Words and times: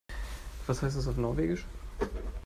Was 0.65 0.81
heißt 0.81 0.97
das 0.97 1.07
auf 1.07 1.17
Norwegisch? 1.17 1.63